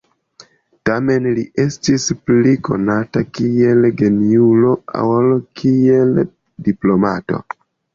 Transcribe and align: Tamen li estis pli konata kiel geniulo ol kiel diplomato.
Tamen 0.89 1.27
li 1.39 1.43
estis 1.65 2.07
pli 2.31 2.55
konata 2.69 3.25
kiel 3.37 3.91
geniulo 4.03 4.75
ol 5.07 5.33
kiel 5.63 6.29
diplomato. 6.71 7.49